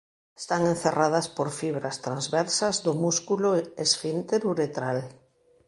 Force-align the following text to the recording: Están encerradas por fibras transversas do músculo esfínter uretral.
Están 0.41 0.65
encerradas 0.65 1.25
por 1.35 1.49
fibras 1.59 1.97
transversas 2.05 2.75
do 2.85 2.93
músculo 3.05 3.49
esfínter 3.85 4.41
uretral. 4.53 4.99